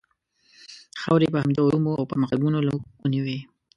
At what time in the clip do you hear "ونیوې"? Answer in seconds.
3.01-3.37